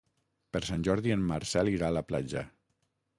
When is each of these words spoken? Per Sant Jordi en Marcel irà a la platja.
Per 0.55 0.61
Sant 0.69 0.85
Jordi 0.87 1.13
en 1.17 1.27
Marcel 1.33 1.71
irà 1.73 1.91
a 1.93 1.97
la 1.99 2.03
platja. 2.13 2.43